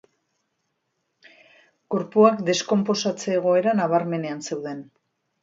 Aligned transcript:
Gorpuak 1.97 2.41
deskonposatze-egoera 2.49 3.75
nabarmenean 3.83 4.43
zeuden. 4.51 4.83